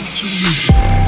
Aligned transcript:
sur 0.00 0.99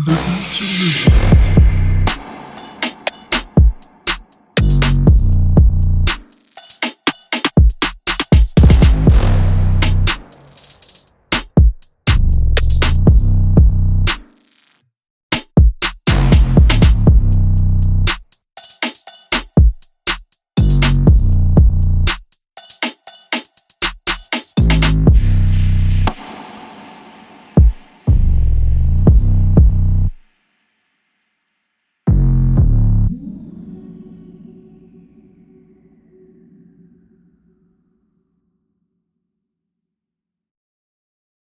Bobby 0.00 0.40
sur 0.40 0.64
le 0.64 1.57